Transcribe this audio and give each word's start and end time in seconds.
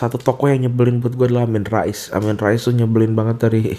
satu 0.00 0.16
toko 0.16 0.48
yang 0.48 0.64
nyebelin 0.64 1.04
buat 1.04 1.12
gue 1.12 1.28
adalah 1.28 1.44
Amin 1.44 1.68
Rais. 1.68 2.08
Amin 2.16 2.40
Rais 2.40 2.64
tuh 2.64 2.72
nyebelin 2.72 3.12
banget 3.12 3.36
dari 3.44 3.76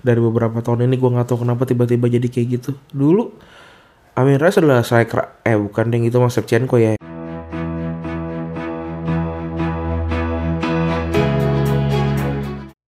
dari 0.00 0.16
beberapa 0.16 0.64
tahun 0.64 0.88
ini. 0.88 0.96
Gue 0.96 1.12
nggak 1.12 1.28
tahu 1.28 1.44
kenapa 1.44 1.68
tiba-tiba 1.68 2.08
jadi 2.08 2.24
kayak 2.32 2.46
gitu. 2.56 2.70
Dulu 2.96 3.28
Amin 4.16 4.40
Rais 4.40 4.56
adalah 4.56 4.80
striker. 4.80 5.44
Eh 5.44 5.60
bukan 5.60 5.92
yang 5.92 6.08
itu 6.08 6.16
mas 6.16 6.32
Shevchenko 6.32 6.80
ya. 6.80 6.96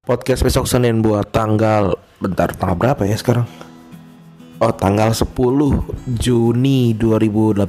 Podcast 0.08 0.40
besok 0.40 0.64
Senin 0.64 1.04
buat 1.04 1.28
tanggal 1.28 2.00
bentar 2.24 2.56
tanggal 2.56 2.76
berapa 2.80 3.04
ya 3.04 3.20
sekarang 3.20 3.71
Oh 4.62 4.70
tanggal 4.70 5.10
10 5.10 5.34
Juni 6.22 6.94
2018 6.94 7.66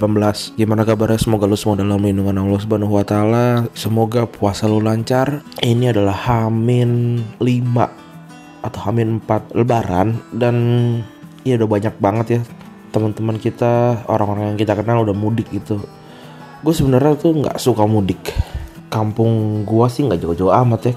Gimana 0.54 0.86
kabarnya? 0.86 1.18
Semoga 1.18 1.50
lu 1.50 1.58
semua 1.58 1.82
dalam 1.82 1.98
lindungan 1.98 2.46
Allah 2.46 2.62
subhanahu 2.62 2.94
wa 2.94 3.02
ta'ala. 3.02 3.66
Semoga 3.74 4.30
puasa 4.30 4.70
lu 4.70 4.78
lancar. 4.78 5.42
Ini 5.58 5.90
adalah 5.90 6.14
Hamin 6.14 7.18
5 7.42 8.62
Atau 8.62 8.80
Hamin 8.86 9.26
4 9.26 9.58
Lebaran. 9.58 10.22
Dan 10.30 10.56
ya 11.42 11.58
udah 11.58 11.66
banyak 11.66 11.98
banget 11.98 12.28
ya 12.38 12.42
Teman-teman 12.94 13.42
kita 13.42 14.06
Orang-orang 14.06 14.54
yang 14.54 14.60
kita 14.62 14.78
kenal 14.78 15.02
udah 15.02 15.18
mudik 15.18 15.50
gitu. 15.50 15.82
Gue 16.62 16.78
sebenarnya 16.78 17.18
tuh 17.18 17.34
nggak 17.34 17.58
suka 17.58 17.90
mudik. 17.90 18.22
Kampung 18.94 19.66
gua 19.66 19.90
sih 19.90 20.06
nggak 20.06 20.22
jauh-jauh 20.22 20.54
amat 20.54 20.94
ya 20.94 20.96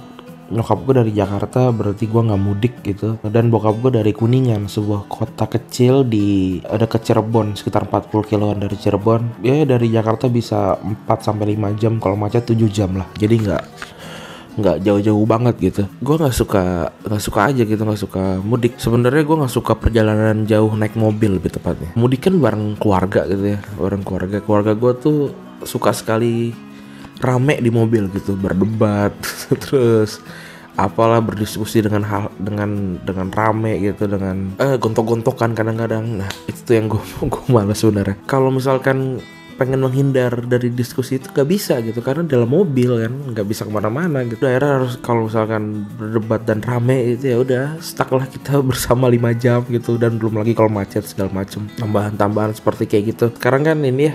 nyokap 0.51 0.79
gue 0.87 0.95
dari 1.03 1.13
Jakarta 1.13 1.75
berarti 1.75 2.05
gue 2.07 2.23
nggak 2.23 2.43
mudik 2.43 2.75
gitu. 2.87 3.19
Dan 3.27 3.51
bokap 3.51 3.79
gue 3.83 3.99
dari 3.99 4.13
Kuningan 4.15 4.71
sebuah 4.71 5.11
kota 5.11 5.51
kecil 5.51 6.07
di 6.07 6.59
ada 6.63 6.87
ke 6.87 7.03
Cirebon 7.03 7.59
sekitar 7.59 7.87
40 7.91 8.31
kiloan 8.31 8.59
dari 8.63 8.77
Cirebon. 8.79 9.43
Ya 9.43 9.67
dari 9.67 9.91
Jakarta 9.91 10.31
bisa 10.31 10.79
4 10.79 11.07
sampai 11.21 11.57
5 11.59 11.81
jam 11.81 11.99
kalau 11.99 12.15
macet 12.15 12.47
7 12.47 12.67
jam 12.71 12.95
lah. 12.95 13.09
Jadi 13.19 13.35
nggak 13.43 13.65
nggak 14.57 14.77
jauh-jauh 14.89 15.27
banget 15.29 15.55
gitu. 15.61 15.83
Gue 16.01 16.17
nggak 16.17 16.33
suka 16.33 16.89
nggak 17.05 17.23
suka 17.23 17.41
aja 17.53 17.63
gitu 17.63 17.83
nggak 17.83 18.01
suka 18.01 18.25
mudik. 18.41 18.81
Sebenarnya 18.81 19.23
gue 19.23 19.37
nggak 19.37 19.53
suka 19.53 19.73
perjalanan 19.77 20.49
jauh 20.49 20.73
naik 20.73 20.97
mobil 20.97 21.37
lebih 21.37 21.53
tepatnya. 21.53 21.93
Mudik 21.93 22.25
kan 22.29 22.35
bareng 22.41 22.81
keluarga 22.81 23.29
gitu 23.29 23.57
ya 23.57 23.59
bareng 23.77 24.01
keluarga. 24.01 24.41
Keluarga 24.41 24.73
gue 24.73 24.93
tuh 24.97 25.19
suka 25.65 25.93
sekali 25.93 26.53
rame 27.21 27.61
di 27.61 27.71
mobil 27.73 28.09
gitu 28.13 28.37
berdebat 28.37 29.13
terus 29.65 30.21
apalah 30.77 31.25
berdiskusi 31.25 31.81
dengan 31.81 32.05
hal 32.05 32.29
dengan 32.37 33.01
dengan 33.01 33.33
rame 33.33 33.81
gitu 33.81 34.05
dengan 34.05 34.53
eh 34.61 34.77
gontok-gontokan 34.77 35.57
kadang-kadang. 35.57 36.21
Nah 36.21 36.31
itu 36.45 36.61
tuh 36.63 36.75
yang 36.77 36.87
gue 36.93 37.01
gue 37.33 37.45
malas 37.49 37.81
sebenarnya. 37.81 38.17
Kalau 38.29 38.53
misalkan 38.53 39.25
pengen 39.57 39.81
menghindar 39.81 40.45
dari 40.45 40.69
diskusi 40.69 41.17
itu 41.17 41.33
gak 41.33 41.49
bisa 41.49 41.81
gitu 41.81 42.05
karena 42.05 42.29
dalam 42.29 42.45
mobil 42.45 43.01
kan 43.01 43.33
nggak 43.33 43.47
bisa 43.49 43.65
ke 43.65 43.73
mana-mana 43.73 44.21
gitu. 44.29 44.45
Daerah 44.45 44.85
harus 44.85 45.01
kalau 45.01 45.33
misalkan 45.33 45.89
berdebat 45.97 46.45
dan 46.45 46.61
rame 46.61 47.17
itu 47.17 47.33
ya 47.33 47.37
udah 47.41 47.65
stuck 47.81 48.13
lah 48.13 48.29
kita 48.29 48.61
bersama 48.69 49.09
lima 49.09 49.33
jam 49.33 49.65
gitu 49.65 49.97
dan 49.97 50.21
belum 50.21 50.45
lagi 50.45 50.53
kalau 50.53 50.69
macet 50.69 51.09
segala 51.09 51.33
macem. 51.33 51.73
Tambahan-tambahan 51.81 52.53
seperti 52.53 52.85
kayak 52.85 53.05
gitu. 53.17 53.27
Sekarang 53.33 53.65
kan 53.65 53.81
ini 53.81 54.13
ya 54.13 54.15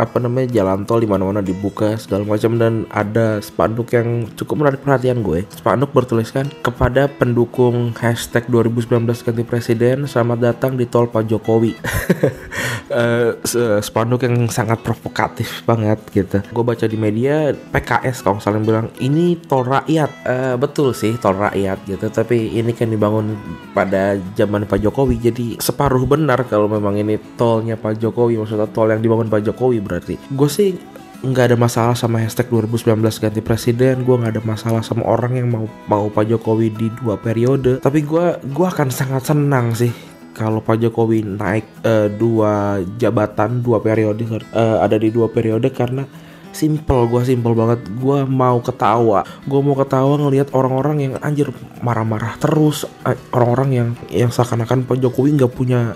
apa 0.00 0.16
namanya 0.16 0.48
jalan 0.48 0.88
tol 0.88 1.04
di 1.04 1.06
mana-mana 1.06 1.44
dibuka 1.44 2.00
segala 2.00 2.24
macam 2.24 2.56
dan 2.56 2.88
ada 2.88 3.44
spanduk 3.44 3.92
yang 3.92 4.24
cukup 4.32 4.64
menarik 4.64 4.80
perhatian 4.80 5.20
gue. 5.20 5.44
Spanduk 5.52 5.92
bertuliskan 5.92 6.48
kepada 6.64 7.06
pendukung 7.12 7.92
hashtag 8.00 8.48
2019 8.48 9.04
ganti 9.12 9.44
presiden 9.44 10.08
selamat 10.08 10.38
datang 10.40 10.80
di 10.80 10.88
tol 10.88 11.12
Pak 11.12 11.28
Jokowi. 11.28 11.76
uh, 12.90 13.80
spanduk 13.80 14.26
yang 14.26 14.50
sangat 14.50 14.82
provokatif 14.82 15.62
banget 15.64 15.98
gitu. 16.12 16.38
Gue 16.50 16.64
baca 16.66 16.84
di 16.84 16.98
media 16.98 17.54
PKS 17.54 18.22
kalau 18.26 18.42
saling 18.42 18.66
bilang 18.66 18.90
ini 18.98 19.38
tol 19.46 19.64
rakyat. 19.64 20.10
Uh, 20.26 20.54
betul 20.60 20.92
sih 20.92 21.14
tol 21.16 21.38
rakyat 21.38 21.78
gitu, 21.86 22.06
tapi 22.10 22.52
ini 22.54 22.74
kan 22.74 22.90
dibangun 22.90 23.38
pada 23.72 24.18
zaman 24.34 24.66
Pak 24.66 24.82
Jokowi 24.82 25.16
jadi 25.22 25.46
separuh 25.62 26.04
benar 26.04 26.42
kalau 26.50 26.66
memang 26.66 26.98
ini 26.98 27.16
tolnya 27.38 27.78
Pak 27.78 28.02
Jokowi 28.02 28.40
maksudnya 28.40 28.66
tol 28.68 28.90
yang 28.90 29.00
dibangun 29.00 29.30
Pak 29.30 29.46
Jokowi 29.46 29.78
berarti 29.78 30.14
gue 30.18 30.50
sih 30.50 30.74
nggak 31.20 31.52
ada 31.52 31.56
masalah 31.60 31.92
sama 31.92 32.24
hashtag 32.24 32.48
2019 32.48 32.96
ganti 33.20 33.40
presiden 33.44 34.08
gue 34.08 34.16
nggak 34.16 34.40
ada 34.40 34.44
masalah 34.44 34.80
sama 34.80 35.04
orang 35.04 35.36
yang 35.36 35.52
mau 35.52 35.68
mau 35.84 36.08
Pak 36.08 36.24
Jokowi 36.32 36.72
di 36.72 36.88
dua 36.96 37.20
periode 37.20 37.76
tapi 37.84 38.00
gue 38.00 38.40
gue 38.40 38.66
akan 38.66 38.88
sangat 38.88 39.28
senang 39.28 39.76
sih 39.76 39.92
kalau 40.30 40.62
Pak 40.62 40.78
Jokowi 40.78 41.26
naik 41.26 41.66
uh, 41.82 42.06
dua 42.06 42.80
jabatan 42.96 43.60
dua 43.60 43.82
periode 43.82 44.22
uh, 44.54 44.78
ada 44.78 44.94
di 44.94 45.10
dua 45.10 45.26
periode 45.26 45.66
karena 45.74 46.06
simple 46.50 47.06
gue 47.06 47.22
simple 47.22 47.54
banget. 47.54 47.80
Gue 47.98 48.26
mau 48.26 48.58
ketawa. 48.62 49.22
Gue 49.46 49.60
mau 49.62 49.74
ketawa 49.78 50.18
ngelihat 50.18 50.50
orang-orang 50.54 50.96
yang 51.10 51.12
anjir 51.22 51.50
marah-marah 51.82 52.36
terus. 52.42 52.86
Orang-orang 53.34 53.70
yang 53.70 53.88
yang 54.10 54.30
seakan-akan 54.30 54.86
Pak 54.86 54.98
Jokowi 54.98 55.38
nggak 55.38 55.52
punya 55.54 55.94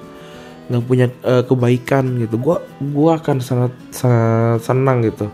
nggak 0.64 0.84
punya 0.86 1.06
uh, 1.26 1.42
kebaikan 1.46 2.22
gitu. 2.22 2.38
Gue 2.40 2.56
gua 2.94 3.20
akan 3.20 3.38
sangat 3.42 3.72
sangat 3.90 4.62
senang 4.64 5.04
gitu 5.04 5.28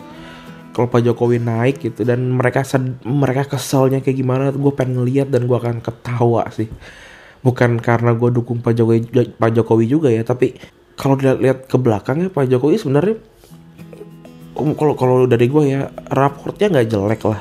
kalau 0.71 0.87
Pak 0.89 1.03
Jokowi 1.05 1.39
naik 1.41 1.85
gitu. 1.85 2.05
Dan 2.05 2.33
mereka 2.33 2.65
mereka 3.05 3.57
keselnya 3.57 4.01
kayak 4.01 4.17
gimana 4.17 4.45
gue 4.53 4.73
pengen 4.73 5.05
lihat 5.05 5.29
dan 5.29 5.45
gue 5.45 5.57
akan 5.57 5.85
ketawa 5.85 6.49
sih 6.53 6.69
bukan 7.41 7.81
karena 7.81 8.13
gue 8.13 8.31
dukung 8.33 8.61
Pak 8.61 8.77
Jokowi 8.77 9.33
Pak 9.37 9.51
Jokowi 9.57 9.85
juga 9.89 10.09
ya 10.13 10.21
tapi 10.25 10.57
kalau 10.95 11.17
lihat 11.17 11.65
ke 11.65 11.77
belakangnya 11.81 12.29
Pak 12.29 12.49
Jokowi 12.53 12.77
sebenarnya 12.77 13.17
um, 14.57 14.77
kalau 14.77 14.93
kalau 14.95 15.25
dari 15.25 15.49
gue 15.49 15.63
ya 15.65 15.89
raportnya 16.13 16.69
nggak 16.69 16.89
jelek 16.93 17.23
lah 17.25 17.41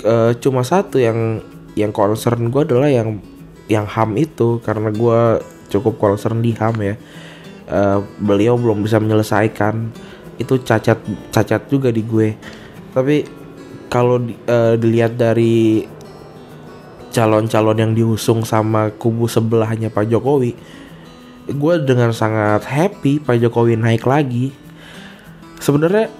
e, 0.00 0.14
cuma 0.40 0.64
satu 0.64 0.96
yang 0.96 1.44
yang 1.76 1.92
concern 1.92 2.48
gue 2.48 2.64
adalah 2.64 2.88
yang 2.88 3.20
yang 3.68 3.84
ham 3.84 4.16
itu 4.16 4.58
karena 4.64 4.88
gue 4.88 5.20
cukup 5.68 6.00
concern 6.00 6.40
di 6.40 6.56
HAM 6.56 6.76
ya. 6.80 6.96
Uh, 7.68 8.00
beliau 8.16 8.56
belum 8.56 8.80
bisa 8.80 8.96
menyelesaikan 8.96 9.92
itu 10.40 10.56
cacat 10.64 10.96
cacat 11.28 11.68
juga 11.68 11.92
di 11.92 12.00
gue. 12.00 12.32
Tapi 12.96 13.28
kalau 13.92 14.24
uh, 14.24 14.74
dilihat 14.80 15.20
dari 15.20 15.84
calon-calon 17.10 17.78
yang 17.78 17.92
diusung 17.96 18.44
sama 18.44 18.92
kubu 18.94 19.26
sebelahnya 19.26 19.88
Pak 19.88 20.08
Jokowi, 20.08 20.52
gue 21.48 21.74
dengan 21.84 22.12
sangat 22.12 22.64
happy 22.68 23.22
Pak 23.22 23.36
Jokowi 23.40 23.76
naik 23.76 24.04
lagi. 24.04 24.52
Sebenarnya 25.58 26.12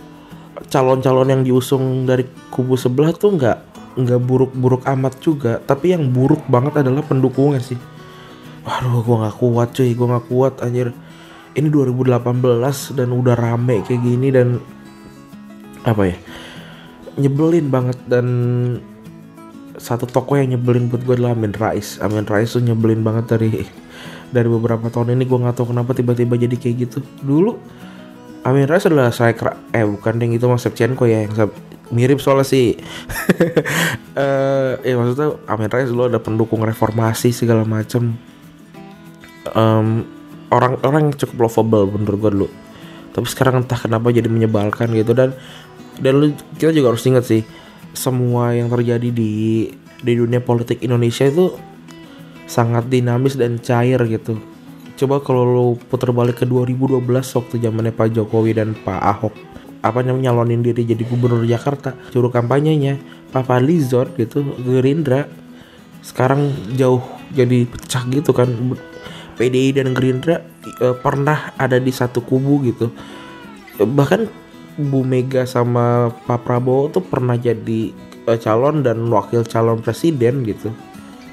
calon-calon 0.68 1.28
yang 1.30 1.42
diusung 1.46 2.04
dari 2.08 2.26
kubu 2.50 2.74
sebelah 2.74 3.14
tuh 3.14 3.38
nggak 3.38 3.58
nggak 3.98 4.20
buruk-buruk 4.22 4.86
amat 4.86 5.18
juga, 5.18 5.58
tapi 5.62 5.94
yang 5.94 6.10
buruk 6.10 6.46
banget 6.46 6.82
adalah 6.82 7.02
pendukungnya 7.02 7.58
sih 7.62 7.78
Waduh 8.68 9.00
gue 9.00 9.16
gak 9.24 9.36
kuat 9.40 9.68
cuy 9.72 9.90
Gue 9.96 10.06
gak 10.12 10.26
kuat 10.28 10.54
anjir 10.60 10.92
Ini 11.56 11.68
2018 11.72 13.00
dan 13.00 13.08
udah 13.16 13.34
rame 13.34 13.80
kayak 13.88 14.02
gini 14.04 14.28
dan 14.28 14.60
Apa 15.88 16.12
ya 16.12 16.16
Nyebelin 17.16 17.72
banget 17.72 17.98
dan 18.06 18.26
Satu 19.78 20.04
toko 20.10 20.34
yang 20.34 20.58
nyebelin 20.58 20.90
buat 20.90 21.06
gue 21.06 21.14
adalah 21.14 21.38
Amin 21.38 21.54
Rais. 21.54 22.02
Amin 22.02 22.26
Rais 22.26 22.50
tuh 22.50 22.62
nyebelin 22.62 23.00
banget 23.06 23.38
dari 23.38 23.50
Dari 24.28 24.48
beberapa 24.50 24.92
tahun 24.92 25.16
ini. 25.16 25.24
Gue 25.24 25.38
gak 25.40 25.56
tahu 25.56 25.72
kenapa 25.72 25.96
tiba-tiba 25.96 26.36
jadi 26.36 26.52
kayak 26.58 26.76
gitu. 26.84 26.98
Dulu 27.22 27.56
Amin 28.44 28.68
Rais 28.68 28.84
adalah 28.84 29.14
striker 29.14 29.56
Eh 29.72 29.86
bukan 29.86 30.20
yang 30.20 30.36
itu 30.36 30.46
mas 30.46 30.62
Shevchenko 30.62 31.08
ya 31.08 31.26
Yang 31.26 31.54
mirip 31.88 32.20
soalnya 32.20 32.44
sih. 32.44 32.76
Uh, 34.12 34.76
ya 34.88 34.94
maksudnya 34.98 35.38
Amin 35.48 35.72
Rais 35.72 35.88
dulu 35.88 36.10
ada 36.10 36.20
pendukung 36.20 36.60
reformasi 36.60 37.32
segala 37.32 37.64
macem. 37.64 38.18
Um, 39.56 40.04
orang-orang 40.52 41.08
yang 41.08 41.16
cukup 41.16 41.48
lovable 41.48 41.88
menurut 41.88 42.18
gue 42.20 42.30
dulu. 42.36 42.48
Tapi 43.16 43.26
sekarang 43.30 43.64
entah 43.64 43.80
kenapa 43.80 44.12
jadi 44.12 44.28
menyebalkan 44.28 44.92
gitu. 44.92 45.16
Dan 45.16 45.32
dan 45.98 46.12
lu 46.14 46.30
kita 46.58 46.70
juga 46.70 46.94
harus 46.94 47.02
ingat 47.08 47.24
sih 47.26 47.42
semua 47.92 48.56
yang 48.56 48.68
terjadi 48.72 49.08
di 49.10 49.30
di 49.98 50.12
dunia 50.14 50.38
politik 50.38 50.80
Indonesia 50.80 51.26
itu 51.26 51.54
sangat 52.48 52.88
dinamis 52.88 53.36
dan 53.36 53.60
cair 53.60 53.98
gitu. 54.08 54.38
Coba 54.98 55.22
kalau 55.22 55.44
lu 55.46 55.66
putar 55.78 56.10
balik 56.10 56.42
ke 56.42 56.46
2012 56.46 56.98
waktu 57.08 57.54
zamannya 57.62 57.94
Pak 57.94 58.08
Jokowi 58.14 58.56
dan 58.56 58.74
Pak 58.74 58.98
Ahok 58.98 59.34
apa 59.78 60.02
namanya 60.02 60.34
nyalonin 60.34 60.58
diri 60.58 60.82
jadi 60.82 61.06
gubernur 61.06 61.46
Jakarta 61.46 61.94
juru 62.10 62.34
kampanyenya 62.34 62.98
Pak 63.30 63.46
Fadlizon 63.46 64.10
gitu 64.18 64.42
Gerindra 64.58 65.30
sekarang 66.02 66.50
jauh 66.74 67.02
jadi 67.32 67.68
pecah 67.68 68.04
gitu 68.08 68.32
kan. 68.32 68.48
PDI 69.38 69.70
dan 69.70 69.94
Gerindra 69.94 70.42
uh, 70.82 70.98
pernah 70.98 71.54
ada 71.54 71.78
di 71.78 71.94
satu 71.94 72.26
kubu 72.26 72.58
gitu. 72.66 72.90
Bahkan 73.78 74.26
Bu 74.78 75.02
Mega 75.02 75.42
sama 75.42 76.14
Pak 76.24 76.46
Prabowo 76.46 76.86
tuh 76.94 77.02
pernah 77.02 77.34
jadi 77.34 77.90
uh, 78.30 78.38
calon 78.38 78.86
dan 78.86 79.02
wakil 79.10 79.42
calon 79.42 79.82
presiden 79.82 80.46
gitu. 80.46 80.70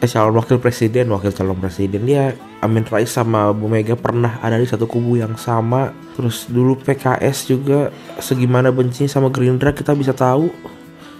Eh 0.01 0.09
calon 0.09 0.33
wakil 0.41 0.57
presiden 0.57 1.13
wakil 1.13 1.29
calon 1.29 1.61
presiden. 1.61 2.09
Dia 2.09 2.33
Amin 2.65 2.89
Rais 2.89 3.13
sama 3.13 3.53
Bu 3.53 3.69
Mega 3.69 3.93
pernah 3.93 4.41
ada 4.41 4.57
di 4.57 4.65
satu 4.65 4.89
kubu 4.89 5.21
yang 5.21 5.37
sama. 5.37 5.93
Terus 6.17 6.49
dulu 6.49 6.73
PKS 6.81 7.53
juga 7.53 7.93
segimana 8.17 8.73
benci 8.73 9.05
sama 9.05 9.29
Gerindra 9.29 9.71
kita 9.77 9.93
bisa 9.93 10.17
tahu. 10.17 10.49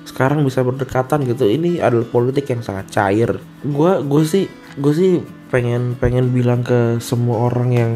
Sekarang 0.10 0.42
bisa 0.42 0.66
berdekatan 0.66 1.30
gitu. 1.30 1.45
Ini 1.45 1.86
adalah 1.86 2.10
politik 2.10 2.50
yang 2.50 2.66
sangat 2.66 2.89
cair. 2.89 3.38
Gue 3.62 4.01
gue 4.01 4.24
sih 4.25 4.50
gue 4.81 4.94
sih 4.98 5.22
pengen 5.54 5.94
pengen 5.95 6.33
bilang 6.33 6.66
ke 6.66 6.98
semua 6.98 7.48
orang 7.48 7.69
yang 7.69 7.92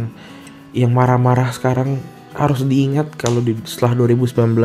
yang 0.71 0.93
marah-marah 0.93 1.49
sekarang 1.49 1.97
harus 2.39 2.63
diingat 2.63 3.19
kalau 3.19 3.43
di 3.43 3.51
setelah 3.67 4.07
2019 4.07 4.55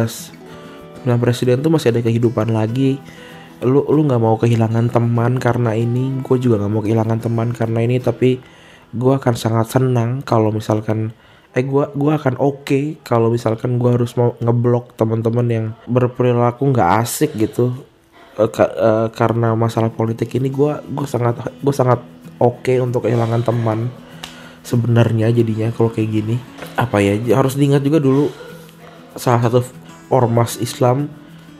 pemilihan 1.05 1.21
presiden 1.21 1.61
tuh 1.61 1.75
masih 1.75 1.91
ada 1.91 2.00
kehidupan 2.00 2.55
lagi. 2.55 3.03
Lu 3.61 3.85
lu 3.91 4.06
nggak 4.06 4.23
mau 4.23 4.38
kehilangan 4.38 4.88
teman 4.94 5.37
karena 5.43 5.75
ini 5.75 6.23
gue 6.23 6.37
juga 6.38 6.62
nggak 6.62 6.73
mau 6.73 6.82
kehilangan 6.87 7.19
teman 7.21 7.49
karena 7.53 7.79
ini 7.82 7.99
tapi 7.99 8.38
gue 8.94 9.12
akan 9.12 9.35
sangat 9.35 9.75
senang 9.75 10.23
kalau 10.23 10.55
misalkan 10.55 11.11
eh 11.55 11.62
gue 11.62 11.87
gua 11.94 12.19
akan 12.19 12.35
oke 12.43 12.67
okay 12.67 12.85
kalau 13.06 13.31
misalkan 13.31 13.79
gue 13.79 13.91
harus 13.94 14.19
mau 14.19 14.35
ngeblok 14.43 14.99
teman-teman 14.99 15.47
yang 15.47 15.67
berperilaku 15.87 16.71
nggak 16.75 16.91
asik 17.03 17.31
gitu. 17.35 17.75
Uh, 18.35 18.50
ka, 18.50 18.67
uh, 18.67 19.06
karena 19.15 19.55
masalah 19.55 19.94
politik 19.94 20.35
ini 20.35 20.50
gue 20.50 20.73
gue 20.82 21.06
sangat 21.06 21.38
gue 21.55 21.75
sangat 21.75 22.03
oke 22.43 22.67
okay 22.67 22.82
untuk 22.82 23.06
kehilangan 23.06 23.47
teman 23.47 23.87
sebenarnya 24.64 25.31
jadinya 25.31 25.70
kalau 25.70 25.93
kayak 25.93 26.11
gini. 26.11 26.37
Apa 26.75 26.99
ya 26.99 27.14
harus 27.37 27.55
diingat 27.55 27.84
juga 27.84 28.02
dulu 28.02 28.32
salah 29.14 29.46
satu 29.46 29.62
ormas 30.11 30.58
Islam 30.58 31.06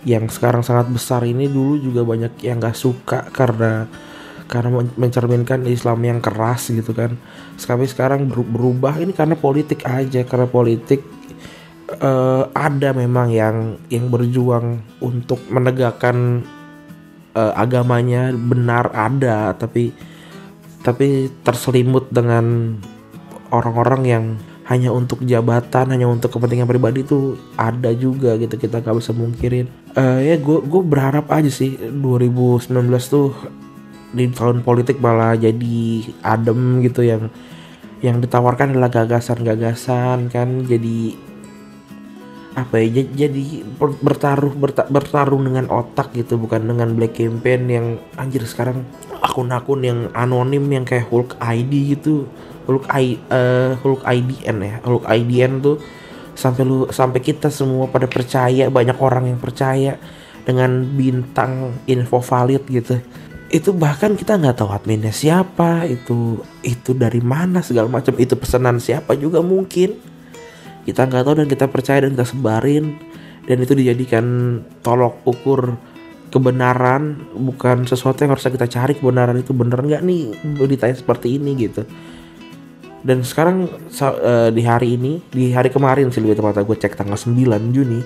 yang 0.05 0.29
sekarang 0.29 0.61
sangat 0.61 0.91
besar 0.93 1.25
ini 1.25 1.49
dulu 1.49 1.81
juga 1.81 2.05
banyak 2.05 2.37
yang 2.45 2.61
gak 2.61 2.77
suka 2.77 3.25
karena 3.33 3.89
karena 4.45 4.85
mencerminkan 5.01 5.65
Islam 5.65 6.05
yang 6.05 6.21
keras 6.21 6.69
gitu 6.69 6.93
kan. 6.93 7.17
Sekali 7.57 7.89
sekarang 7.89 8.29
berubah 8.29 9.01
ini 9.01 9.17
karena 9.17 9.37
politik 9.37 9.85
aja 9.89 10.21
karena 10.29 10.45
politik 10.45 11.01
uh, 12.01 12.53
ada 12.53 12.93
memang 12.93 13.33
yang 13.33 13.81
yang 13.89 14.13
berjuang 14.13 14.85
untuk 15.01 15.41
menegakkan 15.49 16.45
uh, 17.33 17.53
agamanya. 17.57 18.37
Benar 18.37 18.93
ada 18.93 19.57
tapi 19.57 19.97
tapi 20.85 21.33
terselimut 21.41 22.13
dengan 22.13 22.77
orang-orang 23.55 24.03
yang 24.03 24.25
hanya 24.65 24.89
untuk 24.91 25.21
jabatan 25.23 25.93
hanya 25.93 26.09
untuk 26.09 26.33
kepentingan 26.33 26.65
pribadi 26.65 27.05
itu 27.05 27.37
ada 27.55 27.93
juga 27.93 28.35
gitu 28.41 28.57
kita 28.57 28.81
nggak 28.81 28.97
bisa 28.97 29.13
mungkirin. 29.13 29.69
Uh, 29.93 30.19
ya 30.25 30.41
gue 30.41 30.59
gue 30.65 30.83
berharap 30.83 31.29
aja 31.29 31.53
sih 31.53 31.77
2019 31.77 32.73
tuh 33.07 33.37
di 34.15 34.31
tahun 34.31 34.65
politik 34.65 35.03
malah 35.03 35.37
jadi 35.37 36.07
adem 36.25 36.81
gitu 36.81 37.05
yang 37.05 37.29
yang 38.01 38.21
ditawarkan 38.23 38.73
adalah 38.73 38.93
gagasan-gagasan 38.93 40.29
kan 40.33 40.65
jadi 40.65 41.17
apa 42.55 42.79
ya 42.79 43.03
jadi 43.03 43.67
bertaruh 43.81 44.55
berta, 44.55 44.87
bertarung 44.87 45.43
dengan 45.43 45.67
otak 45.67 46.15
gitu 46.15 46.39
bukan 46.39 46.71
dengan 46.71 46.95
black 46.95 47.19
campaign 47.19 47.63
yang 47.67 47.87
anjir 48.15 48.47
sekarang 48.47 48.87
akun-akun 49.19 49.83
yang 49.83 49.99
anonim 50.15 50.63
yang 50.71 50.87
kayak 50.87 51.11
Hulk 51.11 51.35
ID 51.43 51.99
gitu 51.99 52.31
Hulk 52.65 52.85
I, 52.91 53.21
uh, 53.29 53.77
Hulk 53.81 54.03
IDN 54.05 54.57
ya. 54.65 54.77
Hulk 54.85 55.05
IDN 55.05 55.61
tuh 55.61 55.77
sampai 56.35 56.63
lu 56.67 56.91
sampai 56.91 57.23
kita 57.23 57.49
semua 57.49 57.87
pada 57.87 58.11
percaya 58.11 58.67
banyak 58.67 58.99
orang 58.99 59.31
yang 59.31 59.39
percaya 59.39 59.97
dengan 60.43 60.85
bintang 60.85 61.77
info 61.87 62.21
valid 62.21 62.65
gitu. 62.69 63.01
Itu 63.49 63.71
bahkan 63.77 64.19
kita 64.19 64.41
nggak 64.41 64.59
tahu 64.59 64.71
adminnya 64.75 65.15
siapa 65.15 65.87
itu 65.87 66.43
itu 66.67 66.91
dari 66.93 67.23
mana 67.23 67.63
segala 67.63 67.87
macam 67.87 68.19
itu 68.19 68.35
pesanan 68.35 68.83
siapa 68.83 69.15
juga 69.15 69.41
mungkin. 69.41 69.95
Kita 70.85 71.09
nggak 71.09 71.23
tahu 71.25 71.35
dan 71.41 71.49
kita 71.49 71.67
percaya 71.71 72.05
dan 72.05 72.13
kita 72.19 72.29
sebarin. 72.29 72.97
Dan 73.45 73.61
itu 73.61 73.77
dijadikan 73.77 74.25
tolok 74.81 75.21
ukur 75.29 75.77
kebenaran 76.35 77.31
bukan 77.31 77.87
sesuatu 77.87 78.27
yang 78.27 78.35
harus 78.35 78.43
kita 78.43 78.67
cari 78.67 78.99
kebenaran 78.99 79.39
itu 79.39 79.55
bener 79.55 79.79
nggak 79.79 80.03
nih 80.03 80.35
ditanya 80.67 80.99
seperti 80.99 81.39
ini 81.39 81.55
gitu 81.55 81.87
dan 83.05 83.21
sekarang 83.21 83.69
uh, 83.69 84.49
di 84.49 84.63
hari 84.65 84.97
ini 84.97 85.21
di 85.29 85.53
hari 85.53 85.69
kemarin 85.69 86.09
sih 86.09 86.25
lebih 86.25 86.41
tepatnya 86.41 86.65
gue 86.65 86.77
cek 86.81 86.97
tanggal 86.97 87.21
9 87.21 87.37
Juni 87.77 88.01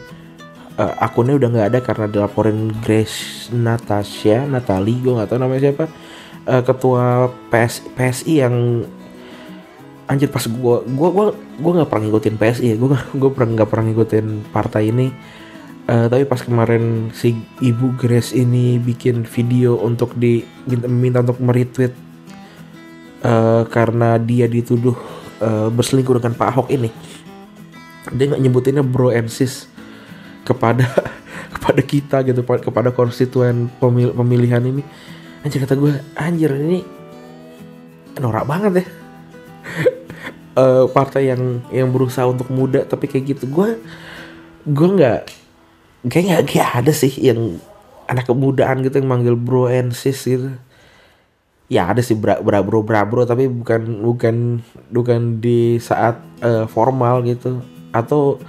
uh, 0.74 0.94
akunnya 0.98 1.38
udah 1.38 1.48
nggak 1.54 1.66
ada 1.70 1.80
karena 1.80 2.06
dilaporin 2.10 2.74
Grace 2.82 3.46
Natasha 3.54 4.42
Natali 4.42 4.98
gue 4.98 5.14
nggak 5.14 5.30
tahu 5.30 5.38
namanya 5.38 5.70
siapa 5.70 5.86
uh, 6.48 6.62
ketua 6.66 7.30
PS, 7.52 7.74
PSI 7.92 8.34
yang 8.42 8.56
anjir 10.08 10.32
pas 10.32 10.40
gue 10.40 10.76
gue 10.88 11.08
gue 11.12 11.26
gue 11.60 11.72
nggak 11.76 11.88
pernah 11.92 12.04
ngikutin 12.08 12.36
PSI 12.40 12.66
ya 12.72 12.76
gue 12.80 12.88
gue 13.20 13.30
pernah 13.30 13.50
nggak 13.60 13.68
pernah 13.68 13.84
ngikutin 13.92 14.26
partai 14.50 14.84
ini. 14.88 15.08
Uh, 15.88 16.04
tapi 16.04 16.28
pas 16.28 16.36
kemarin 16.44 17.08
si 17.16 17.32
ibu 17.64 17.96
Grace 17.96 18.36
ini 18.36 18.76
bikin 18.76 19.24
video 19.24 19.80
untuk 19.80 20.12
di 20.12 20.44
minta, 20.84 21.24
untuk 21.24 21.40
meretweet 21.40 21.96
uh, 23.22 23.62
karena 23.70 24.18
dia 24.18 24.46
dituduh 24.46 24.94
uh, 25.42 25.68
berselingkuh 25.72 26.18
dengan 26.18 26.34
Pak 26.34 26.48
Ahok 26.54 26.68
ini. 26.70 26.90
Dia 28.14 28.24
nggak 28.34 28.42
nyebutinnya 28.42 28.84
bro 28.84 29.12
and 29.12 29.28
sis 29.28 29.68
kepada 30.46 30.86
kepada 31.54 31.80
kita 31.84 32.16
gitu 32.24 32.40
kepada 32.44 32.90
konstituen 32.94 33.70
pemil 33.78 34.14
pemilihan 34.14 34.62
ini. 34.62 34.82
Anjir 35.42 35.62
kata 35.62 35.78
gue 35.78 35.94
anjir 36.18 36.50
ini 36.54 36.82
norak 38.18 38.44
banget 38.48 38.82
ya. 38.82 38.86
Uh, 40.58 40.84
partai 40.96 41.30
yang 41.30 41.62
yang 41.70 41.88
berusaha 41.94 42.26
untuk 42.26 42.50
muda 42.50 42.82
tapi 42.82 43.06
kayak 43.06 43.38
gitu. 43.38 43.44
Gue 43.46 43.78
gue 44.66 44.88
nggak 44.98 45.20
kayak 46.10 46.48
nggak 46.48 46.70
ada 46.82 46.92
sih 46.92 47.12
yang 47.20 47.60
anak 48.08 48.24
kemudaan 48.24 48.80
gitu 48.80 49.04
yang 49.04 49.08
manggil 49.10 49.36
bro 49.36 49.68
and 49.68 49.92
sis 49.92 50.24
gitu 50.24 50.56
ya 51.68 51.92
ada 51.92 52.00
sih 52.00 52.16
bra, 52.16 52.40
bra 52.40 52.64
bro 52.64 52.80
bra 52.80 53.04
bro 53.04 53.28
tapi 53.28 53.44
bukan 53.44 54.00
bukan 54.00 54.64
bukan 54.88 55.20
di 55.38 55.76
saat 55.76 56.20
uh, 56.40 56.64
formal 56.64 57.20
gitu. 57.24 57.60
Atau 57.92 58.40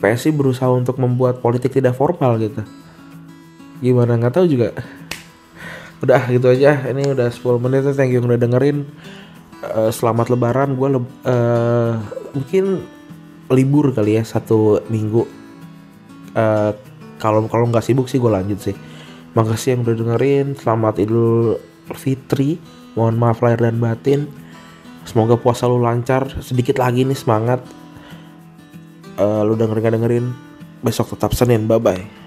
PSI 0.00 0.36
berusaha 0.36 0.68
untuk 0.68 1.00
membuat 1.00 1.40
politik 1.40 1.72
tidak 1.72 1.96
formal 1.96 2.36
gitu. 2.36 2.60
Gimana? 3.80 4.16
Nggak 4.20 4.34
tahu 4.40 4.46
juga. 4.48 4.72
Udah 6.04 6.28
gitu 6.28 6.52
aja. 6.52 6.84
Ini 6.84 7.16
udah 7.16 7.32
10 7.32 7.64
menit 7.64 7.88
thank 7.96 8.12
you 8.12 8.20
udah 8.20 8.36
dengerin. 8.36 8.84
Uh, 9.64 9.88
selamat 9.88 10.28
lebaran. 10.28 10.76
Gue 10.76 10.88
le 10.92 11.00
uh, 11.00 11.96
mungkin 12.36 12.84
libur 13.48 13.92
kali 13.96 14.20
ya 14.20 14.22
satu 14.24 14.84
minggu. 14.92 15.24
Uh, 16.36 16.76
kalau 17.16 17.48
kalau 17.48 17.64
nggak 17.72 17.84
sibuk 17.84 18.08
sih 18.12 18.20
gue 18.20 18.28
lanjut 18.28 18.60
sih. 18.60 18.76
Makasih 19.32 19.76
yang 19.76 19.80
udah 19.88 19.96
dengerin. 19.96 20.46
Selamat 20.60 21.00
idul 21.00 21.56
fitri 21.92 22.56
mohon 22.96 23.20
maaf 23.20 23.44
lahir 23.44 23.60
dan 23.60 23.76
batin. 23.76 24.30
Semoga 25.04 25.36
puasa 25.36 25.68
lu 25.68 25.76
lancar 25.84 26.32
sedikit 26.40 26.80
lagi 26.80 27.04
nih 27.04 27.18
semangat. 27.18 27.60
Uh, 29.20 29.44
lu 29.44 29.54
dengerin 29.54 29.94
dengerin 29.94 30.26
besok 30.84 31.16
tetap 31.16 31.32
Senin 31.32 31.64
bye 31.70 31.78
bye 31.78 32.23